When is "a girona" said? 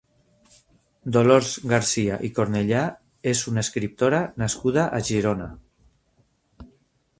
5.01-5.53